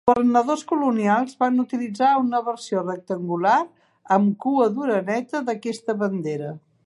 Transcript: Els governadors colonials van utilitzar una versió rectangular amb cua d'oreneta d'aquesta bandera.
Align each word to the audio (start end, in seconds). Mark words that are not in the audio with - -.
Els 0.01 0.09
governadors 0.11 0.61
colonials 0.69 1.35
van 1.43 1.63
utilitzar 1.63 2.07
una 2.21 2.39
versió 2.47 2.81
rectangular 2.87 3.59
amb 4.17 4.33
cua 4.47 4.67
d'oreneta 4.79 5.45
d'aquesta 5.51 5.99
bandera. 6.05 6.55